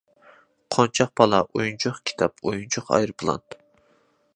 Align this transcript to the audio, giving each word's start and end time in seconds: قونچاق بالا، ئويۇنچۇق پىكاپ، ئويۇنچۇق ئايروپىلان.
قونچاق 0.75 1.11
بالا، 1.21 1.41
ئويۇنچۇق 1.51 2.01
پىكاپ، 2.09 2.45
ئويۇنچۇق 2.47 2.93
ئايروپىلان. 2.97 3.51